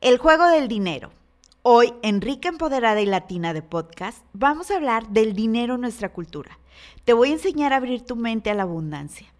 El 0.00 0.16
juego 0.16 0.46
del 0.46 0.66
dinero. 0.66 1.10
Hoy, 1.60 1.92
en 2.00 2.22
Rica 2.22 2.48
Empoderada 2.48 3.02
y 3.02 3.04
Latina 3.04 3.52
de 3.52 3.60
Podcast, 3.60 4.24
vamos 4.32 4.70
a 4.70 4.76
hablar 4.76 5.06
del 5.08 5.34
dinero 5.34 5.74
en 5.74 5.82
nuestra 5.82 6.10
cultura. 6.10 6.58
Te 7.04 7.12
voy 7.12 7.28
a 7.28 7.32
enseñar 7.34 7.74
a 7.74 7.76
abrir 7.76 8.00
tu 8.06 8.16
mente 8.16 8.48
a 8.48 8.54
la 8.54 8.62
abundancia. 8.62 9.30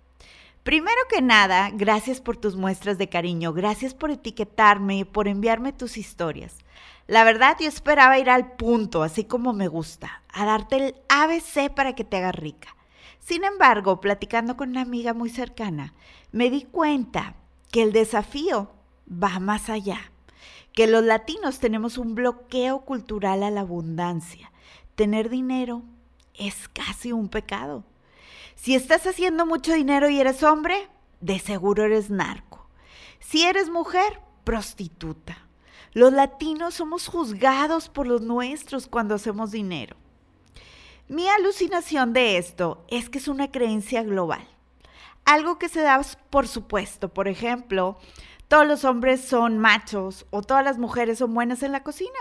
Primero 0.62 0.98
que 1.08 1.22
nada, 1.22 1.70
gracias 1.72 2.20
por 2.20 2.36
tus 2.36 2.56
muestras 2.56 2.98
de 2.98 3.08
cariño, 3.08 3.54
gracias 3.54 3.94
por 3.94 4.10
etiquetarme, 4.10 5.06
por 5.06 5.28
enviarme 5.28 5.72
tus 5.72 5.96
historias. 5.96 6.58
La 7.06 7.24
verdad, 7.24 7.56
yo 7.58 7.66
esperaba 7.66 8.18
ir 8.18 8.28
al 8.28 8.52
punto, 8.52 9.02
así 9.02 9.24
como 9.24 9.54
me 9.54 9.66
gusta, 9.66 10.22
a 10.28 10.44
darte 10.44 10.76
el 10.76 10.94
ABC 11.08 11.74
para 11.74 11.94
que 11.94 12.04
te 12.04 12.18
hagas 12.18 12.34
rica. 12.34 12.76
Sin 13.18 13.44
embargo, 13.44 13.98
platicando 14.02 14.58
con 14.58 14.68
una 14.68 14.82
amiga 14.82 15.14
muy 15.14 15.30
cercana, 15.30 15.94
me 16.32 16.50
di 16.50 16.64
cuenta 16.64 17.36
que 17.72 17.82
el 17.82 17.92
desafío 17.92 18.70
va 19.10 19.40
más 19.40 19.70
allá 19.70 20.10
que 20.72 20.86
los 20.86 21.04
latinos 21.04 21.58
tenemos 21.58 21.98
un 21.98 22.14
bloqueo 22.14 22.80
cultural 22.84 23.42
a 23.42 23.50
la 23.50 23.62
abundancia. 23.62 24.52
Tener 24.94 25.28
dinero 25.28 25.82
es 26.34 26.68
casi 26.68 27.12
un 27.12 27.28
pecado. 27.28 27.84
Si 28.54 28.74
estás 28.74 29.06
haciendo 29.06 29.46
mucho 29.46 29.72
dinero 29.72 30.08
y 30.08 30.20
eres 30.20 30.42
hombre, 30.42 30.88
de 31.20 31.38
seguro 31.38 31.84
eres 31.84 32.10
narco. 32.10 32.68
Si 33.18 33.44
eres 33.44 33.70
mujer, 33.70 34.20
prostituta. 34.44 35.46
Los 35.92 36.12
latinos 36.12 36.74
somos 36.74 37.08
juzgados 37.08 37.88
por 37.88 38.06
los 38.06 38.22
nuestros 38.22 38.86
cuando 38.86 39.14
hacemos 39.14 39.50
dinero. 39.50 39.96
Mi 41.08 41.28
alucinación 41.28 42.12
de 42.12 42.36
esto 42.36 42.84
es 42.88 43.08
que 43.08 43.18
es 43.18 43.26
una 43.26 43.50
creencia 43.50 44.02
global. 44.02 44.46
Algo 45.24 45.58
que 45.58 45.68
se 45.68 45.80
da 45.80 46.00
por 46.30 46.46
supuesto, 46.46 47.08
por 47.08 47.26
ejemplo, 47.26 47.98
todos 48.50 48.66
los 48.66 48.84
hombres 48.84 49.20
son 49.20 49.58
machos 49.60 50.26
o 50.30 50.42
todas 50.42 50.64
las 50.64 50.76
mujeres 50.76 51.18
son 51.18 51.32
buenas 51.32 51.62
en 51.62 51.70
la 51.70 51.84
cocina. 51.84 52.18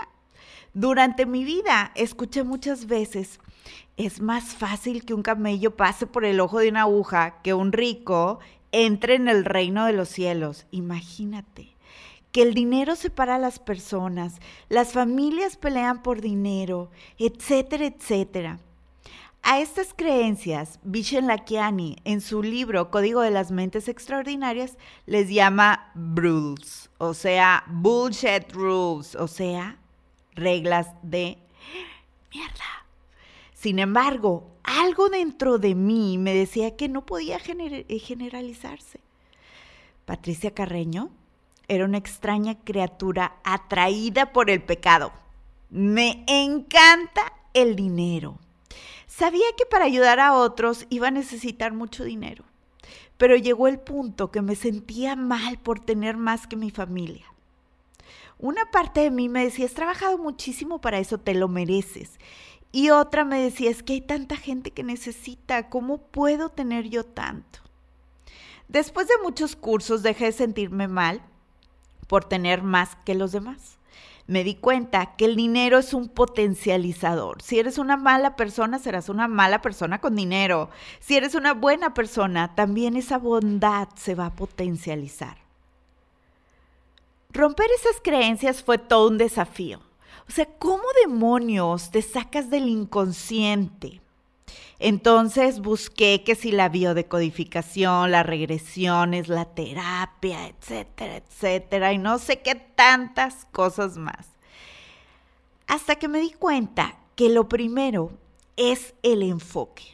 Durante 0.74 1.26
mi 1.26 1.42
vida 1.42 1.90
escuché 1.96 2.44
muchas 2.44 2.86
veces, 2.86 3.40
es 3.96 4.20
más 4.20 4.54
fácil 4.54 5.04
que 5.04 5.12
un 5.12 5.22
camello 5.22 5.74
pase 5.74 6.06
por 6.06 6.24
el 6.24 6.38
ojo 6.38 6.60
de 6.60 6.68
una 6.68 6.82
aguja 6.82 7.42
que 7.42 7.52
un 7.52 7.72
rico 7.72 8.38
entre 8.70 9.16
en 9.16 9.26
el 9.26 9.44
reino 9.44 9.86
de 9.86 9.92
los 9.92 10.08
cielos. 10.08 10.68
Imagínate 10.70 11.74
que 12.30 12.42
el 12.42 12.54
dinero 12.54 12.94
separa 12.94 13.34
a 13.34 13.40
las 13.40 13.58
personas, 13.58 14.38
las 14.68 14.92
familias 14.92 15.56
pelean 15.56 16.00
por 16.00 16.20
dinero, 16.20 16.92
etcétera, 17.18 17.86
etcétera. 17.86 18.60
A 19.42 19.58
estas 19.58 19.94
creencias, 19.94 20.78
Vishen 20.82 21.28
en 22.04 22.20
su 22.20 22.42
libro 22.42 22.90
Código 22.90 23.22
de 23.22 23.30
las 23.30 23.50
Mentes 23.50 23.88
Extraordinarias, 23.88 24.76
les 25.06 25.30
llama 25.30 25.90
rules, 25.94 26.90
o 26.98 27.14
sea, 27.14 27.64
bullshit 27.66 28.52
rules, 28.52 29.14
o 29.14 29.26
sea, 29.26 29.78
reglas 30.34 30.88
de 31.02 31.38
mierda. 32.32 32.86
Sin 33.54 33.78
embargo, 33.78 34.46
algo 34.62 35.08
dentro 35.08 35.58
de 35.58 35.74
mí 35.74 36.18
me 36.18 36.34
decía 36.34 36.76
que 36.76 36.88
no 36.88 37.06
podía 37.06 37.38
generalizarse. 37.38 39.00
Patricia 40.04 40.52
Carreño 40.52 41.10
era 41.66 41.86
una 41.86 41.98
extraña 41.98 42.58
criatura 42.62 43.36
atraída 43.42 44.32
por 44.32 44.50
el 44.50 44.62
pecado. 44.62 45.12
Me 45.70 46.24
encanta 46.26 47.32
el 47.54 47.74
dinero 47.74 48.38
Sabía 49.10 49.44
que 49.58 49.66
para 49.66 49.86
ayudar 49.86 50.20
a 50.20 50.34
otros 50.34 50.86
iba 50.88 51.08
a 51.08 51.10
necesitar 51.10 51.72
mucho 51.72 52.04
dinero, 52.04 52.44
pero 53.18 53.34
llegó 53.34 53.66
el 53.66 53.80
punto 53.80 54.30
que 54.30 54.40
me 54.40 54.54
sentía 54.54 55.16
mal 55.16 55.58
por 55.58 55.80
tener 55.80 56.16
más 56.16 56.46
que 56.46 56.54
mi 56.54 56.70
familia. 56.70 57.26
Una 58.38 58.70
parte 58.70 59.00
de 59.00 59.10
mí 59.10 59.28
me 59.28 59.42
decía, 59.42 59.66
has 59.66 59.74
trabajado 59.74 60.16
muchísimo 60.16 60.80
para 60.80 61.00
eso, 61.00 61.18
te 61.18 61.34
lo 61.34 61.48
mereces. 61.48 62.20
Y 62.70 62.90
otra 62.90 63.24
me 63.24 63.42
decía, 63.42 63.68
es 63.68 63.82
que 63.82 63.94
hay 63.94 64.00
tanta 64.00 64.36
gente 64.36 64.70
que 64.70 64.84
necesita, 64.84 65.68
¿cómo 65.70 65.98
puedo 65.98 66.48
tener 66.48 66.88
yo 66.88 67.04
tanto? 67.04 67.58
Después 68.68 69.08
de 69.08 69.18
muchos 69.24 69.56
cursos 69.56 70.04
dejé 70.04 70.26
de 70.26 70.32
sentirme 70.32 70.86
mal 70.86 71.20
por 72.06 72.24
tener 72.24 72.62
más 72.62 72.94
que 73.04 73.16
los 73.16 73.32
demás 73.32 73.79
me 74.30 74.44
di 74.44 74.54
cuenta 74.54 75.16
que 75.16 75.24
el 75.24 75.34
dinero 75.34 75.76
es 75.76 75.92
un 75.92 76.08
potencializador. 76.08 77.42
Si 77.42 77.58
eres 77.58 77.78
una 77.78 77.96
mala 77.96 78.36
persona, 78.36 78.78
serás 78.78 79.08
una 79.08 79.26
mala 79.26 79.60
persona 79.60 80.00
con 80.00 80.14
dinero. 80.14 80.70
Si 81.00 81.16
eres 81.16 81.34
una 81.34 81.52
buena 81.52 81.94
persona, 81.94 82.54
también 82.54 82.96
esa 82.96 83.18
bondad 83.18 83.88
se 83.96 84.14
va 84.14 84.26
a 84.26 84.36
potencializar. 84.36 85.38
Romper 87.32 87.66
esas 87.76 88.00
creencias 88.00 88.62
fue 88.62 88.78
todo 88.78 89.08
un 89.08 89.18
desafío. 89.18 89.80
O 90.28 90.30
sea, 90.30 90.46
¿cómo 90.60 90.84
demonios 91.04 91.90
te 91.90 92.00
sacas 92.00 92.50
del 92.50 92.68
inconsciente? 92.68 94.00
Entonces 94.82 95.60
busqué 95.60 96.24
que 96.24 96.34
si 96.34 96.52
la 96.52 96.70
biodecodificación, 96.70 98.10
las 98.10 98.24
regresiones, 98.24 99.28
la 99.28 99.44
terapia, 99.44 100.48
etcétera, 100.48 101.16
etcétera, 101.16 101.92
y 101.92 101.98
no 101.98 102.18
sé 102.18 102.40
qué 102.40 102.54
tantas 102.54 103.46
cosas 103.52 103.98
más. 103.98 104.28
Hasta 105.66 105.96
que 105.96 106.08
me 106.08 106.20
di 106.20 106.30
cuenta 106.30 106.98
que 107.14 107.28
lo 107.28 107.46
primero 107.46 108.10
es 108.56 108.94
el 109.02 109.22
enfoque. 109.22 109.84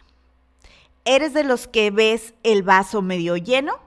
¿Eres 1.05 1.35
de 1.35 1.43
los 1.43 1.67
que 1.67 1.91
ves 1.91 2.35
el 2.45 2.63
vaso 2.63 3.03
medio 3.03 3.37
lleno 3.37 3.81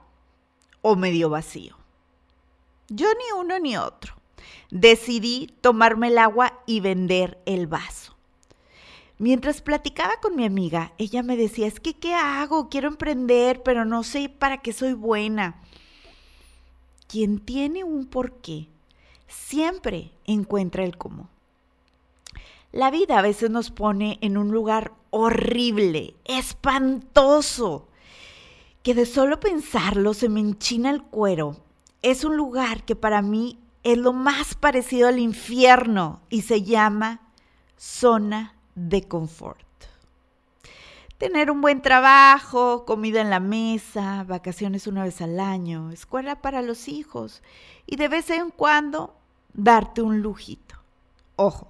o 0.82 0.96
medio 0.96 1.30
vacío? 1.30 1.78
Yo 2.88 3.08
ni 3.08 3.40
uno 3.40 3.58
ni 3.58 3.78
otro. 3.78 4.14
Decidí 4.70 5.46
tomarme 5.62 6.08
el 6.08 6.18
agua 6.18 6.60
y 6.66 6.80
vender 6.80 7.40
el 7.46 7.66
vaso. 7.66 8.09
Mientras 9.20 9.60
platicaba 9.60 10.14
con 10.22 10.34
mi 10.34 10.46
amiga, 10.46 10.94
ella 10.96 11.22
me 11.22 11.36
decía, 11.36 11.66
es 11.66 11.78
que, 11.78 11.92
¿qué 11.92 12.14
hago? 12.14 12.70
Quiero 12.70 12.88
emprender, 12.88 13.62
pero 13.62 13.84
no 13.84 14.02
sé 14.02 14.30
para 14.30 14.62
qué 14.62 14.72
soy 14.72 14.94
buena. 14.94 15.60
Quien 17.06 17.38
tiene 17.38 17.84
un 17.84 18.06
porqué, 18.06 18.68
siempre 19.28 20.10
encuentra 20.24 20.84
el 20.84 20.96
cómo. 20.96 21.28
La 22.72 22.90
vida 22.90 23.18
a 23.18 23.22
veces 23.22 23.50
nos 23.50 23.70
pone 23.70 24.16
en 24.22 24.38
un 24.38 24.52
lugar 24.52 24.94
horrible, 25.10 26.14
espantoso, 26.24 27.88
que 28.82 28.94
de 28.94 29.04
solo 29.04 29.38
pensarlo 29.38 30.14
se 30.14 30.30
me 30.30 30.40
enchina 30.40 30.88
el 30.88 31.02
cuero. 31.02 31.58
Es 32.00 32.24
un 32.24 32.38
lugar 32.38 32.86
que 32.86 32.96
para 32.96 33.20
mí 33.20 33.58
es 33.82 33.98
lo 33.98 34.14
más 34.14 34.54
parecido 34.54 35.08
al 35.08 35.18
infierno 35.18 36.22
y 36.30 36.40
se 36.40 36.62
llama 36.62 37.20
zona 37.76 38.54
de 38.74 39.06
confort. 39.06 39.66
Tener 41.18 41.50
un 41.50 41.60
buen 41.60 41.82
trabajo, 41.82 42.86
comida 42.86 43.20
en 43.20 43.28
la 43.28 43.40
mesa, 43.40 44.24
vacaciones 44.24 44.86
una 44.86 45.04
vez 45.04 45.20
al 45.20 45.38
año, 45.38 45.90
escuela 45.90 46.40
para 46.40 46.62
los 46.62 46.88
hijos 46.88 47.42
y 47.84 47.96
de 47.96 48.08
vez 48.08 48.30
en 48.30 48.50
cuando 48.50 49.14
darte 49.52 50.00
un 50.00 50.22
lujito. 50.22 50.76
Ojo, 51.36 51.68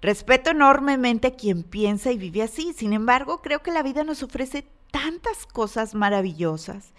respeto 0.00 0.50
enormemente 0.50 1.28
a 1.28 1.34
quien 1.34 1.64
piensa 1.64 2.12
y 2.12 2.18
vive 2.18 2.42
así, 2.42 2.72
sin 2.74 2.92
embargo 2.92 3.42
creo 3.42 3.62
que 3.62 3.72
la 3.72 3.82
vida 3.82 4.04
nos 4.04 4.22
ofrece 4.22 4.68
tantas 4.92 5.46
cosas 5.46 5.94
maravillosas 5.94 6.92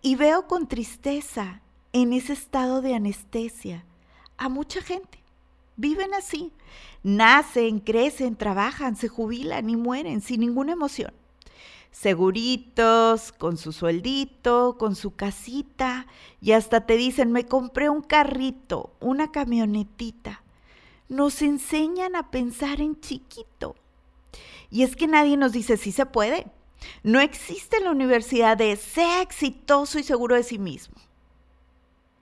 y 0.00 0.16
veo 0.16 0.46
con 0.46 0.66
tristeza 0.66 1.60
en 1.92 2.12
ese 2.12 2.32
estado 2.32 2.80
de 2.80 2.94
anestesia 2.94 3.84
a 4.36 4.48
mucha 4.48 4.80
gente. 4.82 5.23
Viven 5.76 6.14
así, 6.14 6.52
nacen, 7.02 7.80
crecen, 7.80 8.36
trabajan, 8.36 8.96
se 8.96 9.08
jubilan 9.08 9.68
y 9.68 9.76
mueren 9.76 10.20
sin 10.20 10.40
ninguna 10.40 10.72
emoción. 10.72 11.12
Seguritos, 11.90 13.32
con 13.32 13.56
su 13.56 13.72
sueldito, 13.72 14.76
con 14.78 14.96
su 14.96 15.14
casita, 15.14 16.06
y 16.40 16.52
hasta 16.52 16.86
te 16.86 16.96
dicen, 16.96 17.32
me 17.32 17.46
compré 17.46 17.88
un 17.88 18.02
carrito, 18.02 18.92
una 19.00 19.30
camionetita. 19.30 20.42
Nos 21.08 21.42
enseñan 21.42 22.16
a 22.16 22.30
pensar 22.30 22.80
en 22.80 23.00
chiquito. 23.00 23.76
Y 24.70 24.82
es 24.82 24.96
que 24.96 25.06
nadie 25.06 25.36
nos 25.36 25.52
dice, 25.52 25.76
sí 25.76 25.92
se 25.92 26.06
puede. 26.06 26.46
No 27.02 27.20
existe 27.20 27.80
la 27.80 27.90
universidad 27.90 28.56
de 28.56 28.76
sea 28.76 29.22
exitoso 29.22 29.98
y 29.98 30.02
seguro 30.02 30.34
de 30.34 30.42
sí 30.42 30.58
mismo. 30.58 30.96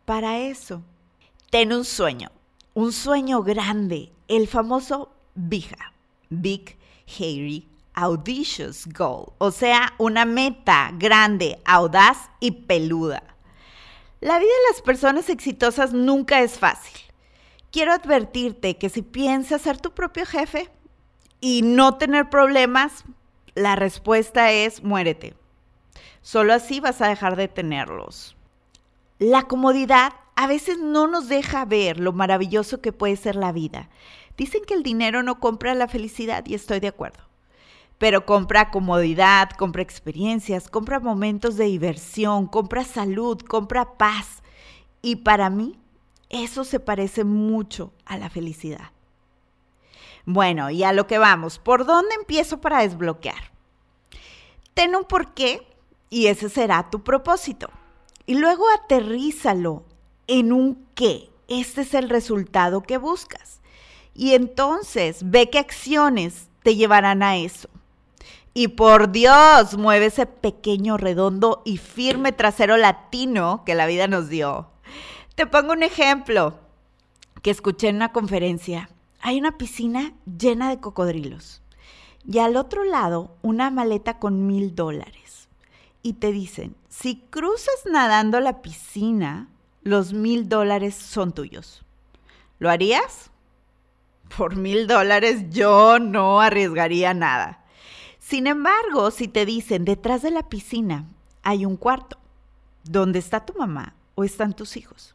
Para 0.05 0.39
eso, 0.39 0.83
ten 1.51 1.73
un 1.73 1.85
sueño, 1.85 2.31
un 2.75 2.93
sueño 2.93 3.43
grande, 3.43 4.13
el 4.29 4.49
famoso 4.49 5.13
BIGA, 5.35 5.93
Big 6.31 6.79
Hairy 7.19 7.69
Audacious 7.95 8.87
Goal, 8.87 9.33
o 9.39 9.51
sea, 9.51 9.93
una 9.99 10.25
meta 10.25 10.91
grande, 10.95 11.61
audaz 11.65 12.31
y 12.41 12.53
peluda. 12.53 13.23
La 14.21 14.39
vida 14.39 14.49
de 14.49 14.73
las 14.73 14.83
personas 14.83 15.29
exitosas 15.29 15.93
nunca 15.93 16.41
es 16.41 16.59
fácil. 16.59 16.99
Quiero 17.71 17.93
advertirte 17.93 18.79
que 18.79 18.89
si 18.89 19.03
piensas 19.03 19.63
ser 19.63 19.81
tu 19.81 19.93
propio 19.93 20.25
jefe 20.25 20.71
y 21.41 21.63
no 21.63 21.97
tener 21.97 22.31
problemas, 22.31 23.05
la 23.55 23.77
respuesta 23.77 24.53
es 24.53 24.83
muérete. 24.83 25.35
Solo 26.23 26.55
así 26.55 26.81
vas 26.81 27.01
a 27.03 27.09
dejar 27.09 27.37
de 27.37 27.49
tenerlos. 27.49 28.37
La 29.19 29.43
comodidad 29.43 30.13
a 30.43 30.49
veces 30.49 30.79
no 30.81 31.07
nos 31.07 31.29
deja 31.29 31.65
ver 31.65 32.01
lo 32.01 32.13
maravilloso 32.13 32.81
que 32.81 32.91
puede 32.91 33.15
ser 33.15 33.37
la 33.37 33.53
vida. 33.53 33.89
Dicen 34.37 34.63
que 34.67 34.75
el 34.75 34.83
dinero 34.83 35.23
no 35.23 35.39
compra 35.39 35.73
la 35.77 35.87
felicidad 35.87 36.45
y 36.47 36.55
estoy 36.55 36.81
de 36.81 36.89
acuerdo. 36.89 37.23
Pero 37.99 38.27
compra 38.27 38.73
comodidad, 38.73 39.51
compra 39.51 39.83
experiencias, 39.83 40.69
compra 40.69 40.99
momentos 40.99 41.57
de 41.57 41.67
diversión, 41.67 42.49
compra 42.49 42.83
salud, 42.83 43.39
compra 43.39 43.97
paz. 43.97 44.43
Y 45.01 45.15
para 45.15 45.49
mí, 45.49 45.79
eso 46.29 46.65
se 46.65 46.81
parece 46.81 47.23
mucho 47.23 47.93
a 48.05 48.19
la 48.19 48.29
felicidad. 48.29 48.91
Bueno, 50.27 50.71
y 50.71 50.83
a 50.83 50.93
lo 50.93 51.07
que 51.07 51.19
vamos, 51.19 51.61
¿por 51.61 51.87
dónde 51.87 52.17
empiezo 52.17 52.61
para 52.61 52.81
desbloquear? 52.81 53.53
Ten 54.75 54.97
un 54.97 55.05
porqué 55.05 55.65
y 56.11 56.27
ese 56.27 56.49
será 56.49 56.91
tu 56.91 57.05
propósito. 57.05 57.71
Y 58.27 58.35
luego 58.35 58.65
aterrízalo 58.71 59.85
en 60.27 60.53
un 60.53 60.87
qué. 60.95 61.31
Este 61.49 61.83
es 61.83 61.95
el 61.95 62.09
resultado 62.09 62.83
que 62.83 62.99
buscas. 62.99 63.61
Y 64.15 64.35
entonces 64.35 65.31
ve 65.31 65.51
qué 65.51 65.59
acciones 65.59 66.49
te 66.63 66.77
llevarán 66.77 67.23
a 67.23 67.37
eso. 67.37 67.69
Y 68.55 68.69
por 68.69 69.11
Dios, 69.13 69.79
mueve 69.79 70.07
ese 70.07 70.27
pequeño, 70.27 70.99
redondo 70.99 71.63
y 71.65 71.79
firme 71.79 72.33
trasero 72.33 72.77
latino 72.77 73.63
que 73.65 73.75
la 73.75 73.87
vida 73.87 74.09
nos 74.09 74.29
dio. 74.29 74.69
Te 75.35 75.47
pongo 75.47 75.73
un 75.73 75.83
ejemplo 75.83 76.59
que 77.43 77.51
escuché 77.51 77.89
en 77.89 77.97
una 77.97 78.13
conferencia. 78.13 78.91
Hay 79.21 79.39
una 79.39 79.57
piscina 79.57 80.13
llena 80.27 80.69
de 80.69 80.81
cocodrilos 80.81 81.63
y 82.31 82.39
al 82.39 82.57
otro 82.57 82.85
lado 82.85 83.37
una 83.43 83.71
maleta 83.71 84.19
con 84.19 84.47
mil 84.47 84.75
dólares. 84.75 85.49
Y 86.03 86.15
te 86.15 86.33
dicen, 86.33 86.77
si 86.89 87.21
cruzas 87.31 87.85
nadando 87.91 88.41
la 88.41 88.61
piscina, 88.61 89.49
los 89.83 90.13
mil 90.13 90.49
dólares 90.49 90.95
son 90.95 91.33
tuyos. 91.33 91.85
¿Lo 92.59 92.71
harías? 92.71 93.31
Por 94.37 94.57
mil 94.57 94.87
dólares 94.87 95.51
yo 95.51 95.99
no 95.99 96.41
arriesgaría 96.41 97.13
nada. 97.15 97.65
Sin 98.19 98.47
embargo, 98.47 99.11
si 99.11 99.29
te 99.29 99.45
dicen 99.45 99.85
detrás 99.85 100.23
de 100.23 100.31
la 100.31 100.49
piscina 100.49 101.07
hay 101.43 101.67
un 101.67 101.77
cuarto, 101.77 102.19
¿dónde 102.85 103.19
está 103.19 103.45
tu 103.45 103.55
mamá 103.59 103.95
o 104.15 104.25
están 104.25 104.55
tus 104.55 104.77
hijos? 104.77 105.15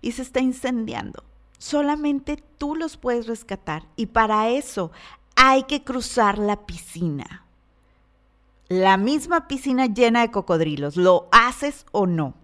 Y 0.00 0.12
se 0.12 0.22
está 0.22 0.40
incendiando. 0.40 1.24
Solamente 1.58 2.42
tú 2.58 2.74
los 2.76 2.96
puedes 2.96 3.26
rescatar 3.26 3.84
y 3.96 4.06
para 4.06 4.50
eso 4.50 4.92
hay 5.36 5.64
que 5.64 5.82
cruzar 5.82 6.38
la 6.38 6.66
piscina. 6.66 7.44
La 8.68 8.96
misma 8.96 9.48
piscina 9.48 9.86
llena 9.86 10.22
de 10.22 10.30
cocodrilos. 10.30 10.96
¿Lo 10.96 11.28
haces 11.30 11.84
o 11.92 12.06
no? 12.06 12.34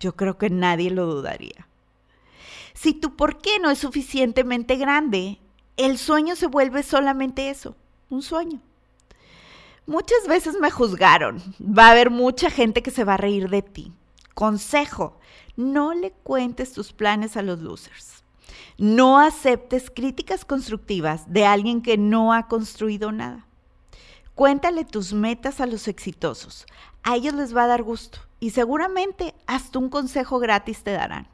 Yo 0.00 0.14
creo 0.16 0.38
que 0.38 0.50
nadie 0.50 0.90
lo 0.90 1.06
dudaría. 1.06 1.66
Si 2.74 2.92
tu 2.92 3.16
por 3.16 3.38
qué 3.38 3.58
no 3.58 3.70
es 3.70 3.78
suficientemente 3.78 4.76
grande, 4.76 5.38
el 5.76 5.98
sueño 5.98 6.36
se 6.36 6.46
vuelve 6.46 6.82
solamente 6.82 7.48
eso, 7.48 7.74
un 8.10 8.22
sueño. 8.22 8.60
Muchas 9.86 10.26
veces 10.28 10.56
me 10.60 10.70
juzgaron. 10.70 11.42
Va 11.60 11.86
a 11.86 11.90
haber 11.92 12.10
mucha 12.10 12.50
gente 12.50 12.82
que 12.82 12.90
se 12.90 13.04
va 13.04 13.14
a 13.14 13.18
reír 13.18 13.48
de 13.48 13.62
ti. 13.62 13.92
Consejo, 14.34 15.18
no 15.56 15.94
le 15.94 16.10
cuentes 16.10 16.72
tus 16.72 16.92
planes 16.92 17.36
a 17.36 17.42
los 17.42 17.60
losers. 17.60 18.24
No 18.78 19.18
aceptes 19.18 19.90
críticas 19.90 20.44
constructivas 20.44 21.32
de 21.32 21.46
alguien 21.46 21.80
que 21.80 21.96
no 21.96 22.34
ha 22.34 22.46
construido 22.46 23.10
nada. 23.10 23.46
Cuéntale 24.34 24.84
tus 24.84 25.14
metas 25.14 25.60
a 25.60 25.66
los 25.66 25.88
exitosos. 25.88 26.66
A 27.02 27.16
ellos 27.16 27.32
les 27.32 27.56
va 27.56 27.64
a 27.64 27.68
dar 27.68 27.82
gusto 27.82 28.25
y 28.40 28.50
seguramente 28.50 29.34
hasta 29.46 29.78
un 29.78 29.88
consejo 29.88 30.38
gratis 30.38 30.82
te 30.82 30.92
darán. 30.92 31.28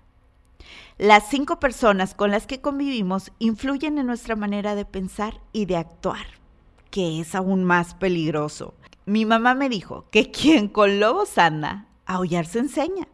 Las 0.98 1.28
cinco 1.28 1.58
personas 1.58 2.14
con 2.14 2.30
las 2.30 2.46
que 2.46 2.60
convivimos 2.60 3.32
influyen 3.38 3.98
en 3.98 4.06
nuestra 4.06 4.36
manera 4.36 4.74
de 4.74 4.84
pensar 4.84 5.40
y 5.52 5.64
de 5.64 5.76
actuar, 5.76 6.26
que 6.90 7.20
es 7.20 7.34
aún 7.34 7.64
más 7.64 7.94
peligroso. 7.94 8.74
Mi 9.04 9.24
mamá 9.24 9.54
me 9.54 9.68
dijo 9.68 10.06
que 10.10 10.30
quien 10.32 10.68
con 10.68 11.00
lobos 11.00 11.38
anda, 11.38 11.86
aullar 12.06 12.46
se 12.46 12.60
enseña. 12.60 13.08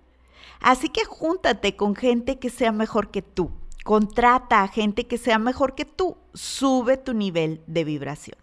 Así 0.61 0.89
que 0.89 1.05
júntate 1.05 1.77
con 1.77 1.95
gente 1.95 2.39
que 2.39 2.51
sea 2.51 2.73
mejor 2.73 3.11
que 3.11 3.23
tú. 3.23 3.53
Contrata 3.85 4.63
a 4.63 4.69
gente 4.69 5.07
que 5.07 5.17
sea 5.17 5.39
mejor 5.39 5.75
que 5.75 5.85
tú. 5.85 6.17
Sube 6.35 6.97
tu 6.97 7.15
nivel 7.15 7.63
de 7.67 7.85
vibración. 7.85 8.37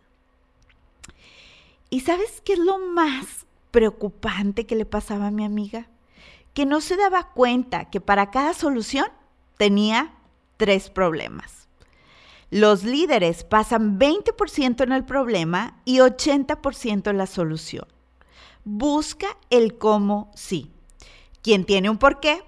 ¿Y 1.90 2.00
sabes 2.00 2.42
qué 2.44 2.54
es 2.54 2.60
lo 2.60 2.80
más 2.80 3.46
preocupante 3.76 4.66
que 4.66 4.78
le 4.78 4.86
pasaba 4.86 5.28
a 5.28 5.32
mi 5.32 5.44
amiga? 5.44 5.90
Que 6.54 6.66
no 6.66 6.80
se 6.80 6.96
daba 6.96 7.34
cuenta 7.34 7.90
que 7.90 8.00
para 8.00 8.32
cada 8.32 8.54
solución 8.54 9.08
tenía 9.58 10.14
tres 10.56 10.90
problemas. 10.90 11.68
Los 12.50 12.86
líderes 12.86 13.44
pasan 13.44 14.00
20% 14.00 14.82
en 14.82 14.94
el 14.94 15.04
problema 15.04 15.82
y 15.84 15.98
80% 15.98 17.10
en 17.10 17.18
la 17.18 17.28
solución. 17.28 17.86
Busca 18.64 19.28
el 19.50 19.78
cómo 19.78 20.32
sí. 20.36 20.72
Quien 21.44 21.66
tiene 21.66 21.90
un 21.90 21.98
porqué, 21.98 22.46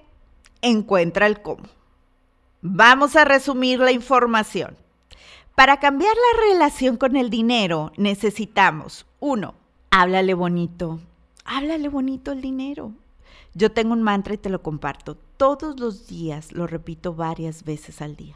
encuentra 0.62 1.28
el 1.28 1.42
cómo. 1.42 1.66
Vamos 2.62 3.18
a 3.18 3.26
resumir 3.26 3.80
la 3.80 3.92
información. 3.92 4.78
Para 5.56 5.82
cambiar 5.82 6.16
la 6.16 6.54
relación 6.54 6.96
con 6.96 7.18
el 7.18 7.30
dinero 7.30 7.92
necesitamos, 7.98 9.06
uno, 9.20 9.56
háblale 9.92 10.34
bonito. 10.34 11.02
Háblale 11.48 11.88
bonito 11.88 12.34
el 12.34 12.42
dinero. 12.42 12.92
Yo 13.54 13.72
tengo 13.72 13.94
un 13.94 14.04
mantra 14.04 14.34
y 14.34 14.38
te 14.38 14.50
lo 14.50 14.62
comparto. 14.62 15.18
Todos 15.38 15.80
los 15.80 16.06
días 16.06 16.52
lo 16.52 16.68
repito 16.68 17.16
varias 17.16 17.64
veces 17.64 18.02
al 18.02 18.18
día. 18.18 18.36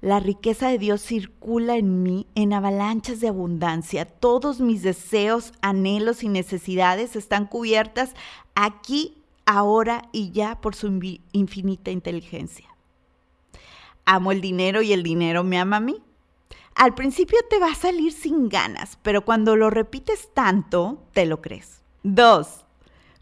La 0.00 0.20
riqueza 0.20 0.68
de 0.68 0.78
Dios 0.78 1.02
circula 1.02 1.76
en 1.76 2.02
mí 2.02 2.26
en 2.34 2.54
avalanchas 2.54 3.20
de 3.20 3.28
abundancia. 3.28 4.06
Todos 4.06 4.58
mis 4.58 4.82
deseos, 4.82 5.52
anhelos 5.60 6.22
y 6.24 6.30
necesidades 6.30 7.14
están 7.14 7.44
cubiertas 7.46 8.14
aquí, 8.54 9.18
ahora 9.44 10.08
y 10.10 10.30
ya 10.30 10.62
por 10.62 10.74
su 10.74 10.98
infinita 11.32 11.90
inteligencia. 11.90 12.68
Amo 14.06 14.32
el 14.32 14.40
dinero 14.40 14.80
y 14.80 14.94
el 14.94 15.02
dinero 15.02 15.44
me 15.44 15.58
ama 15.58 15.76
a 15.76 15.80
mí. 15.80 15.98
Al 16.74 16.94
principio 16.94 17.38
te 17.50 17.58
va 17.58 17.72
a 17.72 17.74
salir 17.74 18.12
sin 18.12 18.48
ganas, 18.48 18.98
pero 19.02 19.26
cuando 19.26 19.56
lo 19.56 19.68
repites 19.68 20.32
tanto, 20.32 21.02
te 21.12 21.26
lo 21.26 21.42
crees. 21.42 21.79
Dos, 22.02 22.64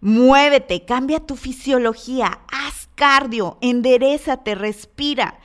muévete, 0.01 0.85
cambia 0.85 1.21
tu 1.21 1.37
fisiología, 1.37 2.41
haz 2.53 2.89
cardio, 2.95 3.59
enderezate, 3.61 4.55
respira. 4.55 5.41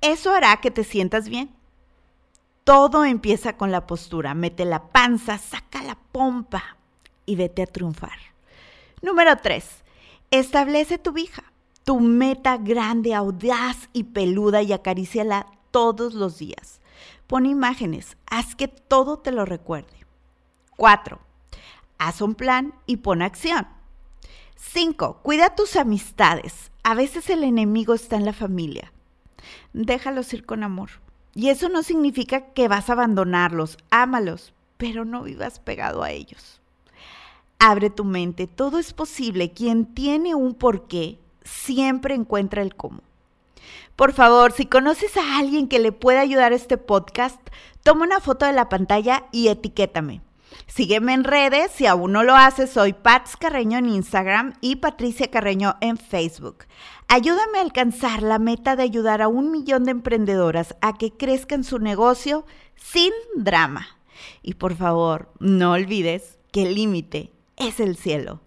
Eso 0.00 0.32
hará 0.32 0.58
que 0.58 0.70
te 0.70 0.84
sientas 0.84 1.28
bien. 1.28 1.50
Todo 2.64 3.04
empieza 3.04 3.56
con 3.56 3.70
la 3.70 3.86
postura. 3.86 4.34
Mete 4.34 4.64
la 4.64 4.88
panza, 4.88 5.38
saca 5.38 5.82
la 5.82 5.96
pompa 6.12 6.76
y 7.26 7.36
vete 7.36 7.62
a 7.62 7.66
triunfar. 7.66 8.18
Número 9.02 9.36
tres, 9.36 9.84
establece 10.30 10.98
tu 10.98 11.12
vija, 11.12 11.52
tu 11.84 12.00
meta 12.00 12.56
grande, 12.56 13.14
audaz 13.14 13.88
y 13.92 14.04
peluda 14.04 14.62
y 14.62 14.72
acaríciala 14.72 15.46
todos 15.70 16.14
los 16.14 16.38
días. 16.38 16.80
Pon 17.26 17.46
imágenes, 17.46 18.16
haz 18.26 18.54
que 18.54 18.68
todo 18.68 19.18
te 19.18 19.32
lo 19.32 19.44
recuerde. 19.44 20.06
4. 20.76 21.18
Haz 22.04 22.20
un 22.20 22.34
plan 22.34 22.74
y 22.84 22.98
pon 22.98 23.22
acción. 23.22 23.66
5. 24.56 25.20
Cuida 25.22 25.54
tus 25.54 25.74
amistades. 25.74 26.70
A 26.82 26.92
veces 26.92 27.30
el 27.30 27.42
enemigo 27.42 27.94
está 27.94 28.16
en 28.16 28.26
la 28.26 28.34
familia. 28.34 28.92
Déjalos 29.72 30.30
ir 30.34 30.44
con 30.44 30.64
amor. 30.64 30.90
Y 31.34 31.48
eso 31.48 31.70
no 31.70 31.82
significa 31.82 32.52
que 32.52 32.68
vas 32.68 32.90
a 32.90 32.92
abandonarlos. 32.92 33.78
Ámalos, 33.88 34.52
pero 34.76 35.06
no 35.06 35.22
vivas 35.22 35.60
pegado 35.60 36.02
a 36.02 36.10
ellos. 36.10 36.60
Abre 37.58 37.88
tu 37.88 38.04
mente. 38.04 38.48
Todo 38.48 38.78
es 38.78 38.92
posible. 38.92 39.52
Quien 39.52 39.86
tiene 39.94 40.34
un 40.34 40.52
porqué 40.52 41.18
siempre 41.42 42.14
encuentra 42.14 42.60
el 42.60 42.74
cómo. 42.74 43.00
Por 43.96 44.12
favor, 44.12 44.52
si 44.52 44.66
conoces 44.66 45.16
a 45.16 45.38
alguien 45.38 45.68
que 45.68 45.78
le 45.78 45.90
pueda 45.90 46.20
ayudar 46.20 46.52
a 46.52 46.56
este 46.56 46.76
podcast, 46.76 47.40
toma 47.82 48.04
una 48.04 48.20
foto 48.20 48.44
de 48.44 48.52
la 48.52 48.68
pantalla 48.68 49.24
y 49.32 49.48
etiquétame. 49.48 50.20
Sígueme 50.66 51.12
en 51.12 51.24
redes, 51.24 51.70
si 51.72 51.86
aún 51.86 52.12
no 52.12 52.22
lo 52.22 52.34
haces, 52.34 52.70
soy 52.70 52.92
Pats 52.92 53.36
Carreño 53.36 53.78
en 53.78 53.88
Instagram 53.88 54.54
y 54.60 54.76
Patricia 54.76 55.30
Carreño 55.30 55.76
en 55.80 55.96
Facebook. 55.96 56.64
Ayúdame 57.08 57.58
a 57.58 57.62
alcanzar 57.62 58.22
la 58.22 58.38
meta 58.38 58.76
de 58.76 58.82
ayudar 58.82 59.22
a 59.22 59.28
un 59.28 59.50
millón 59.50 59.84
de 59.84 59.92
emprendedoras 59.92 60.74
a 60.80 60.94
que 60.94 61.12
crezcan 61.12 61.64
su 61.64 61.78
negocio 61.78 62.44
sin 62.74 63.12
drama. 63.36 63.86
Y 64.42 64.54
por 64.54 64.74
favor, 64.74 65.32
no 65.38 65.72
olvides 65.72 66.38
que 66.52 66.62
el 66.62 66.74
límite 66.74 67.30
es 67.56 67.80
el 67.80 67.96
cielo. 67.96 68.40